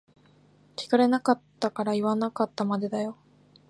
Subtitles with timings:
[0.77, 3.19] 聞かれなかったから言わなかったまでだよ。